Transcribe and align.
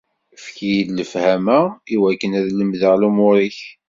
Efk-iyi-d 0.35 0.89
lefhama 0.97 1.59
iwakken 1.95 2.31
ad 2.39 2.45
lemdeɣ 2.51 2.93
lumuṛ-ik. 3.01 3.59